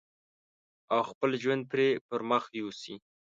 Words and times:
او 0.93 0.99
خپل 1.09 1.29
ژوند 1.41 1.63
پرې 1.71 1.87
پرمخ 2.07 2.43
يوسي. 2.59 2.95